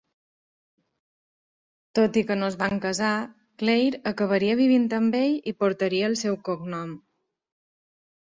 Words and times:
Tot 1.99 2.15
i 2.21 2.23
que 2.31 2.37
no 2.39 2.47
es 2.53 2.57
van 2.61 2.79
casar, 2.85 3.11
Claire 3.63 3.99
acabaria 4.13 4.55
vivint 4.63 4.87
amb 5.01 5.19
ell 5.21 5.37
i 5.53 5.53
portaria 5.61 6.09
el 6.13 6.17
seu 6.23 6.39
cognom. 6.49 6.97